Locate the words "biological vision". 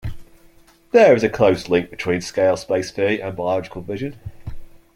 3.37-4.19